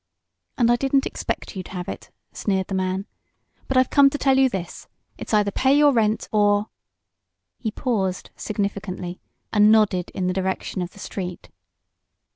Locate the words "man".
2.73-3.05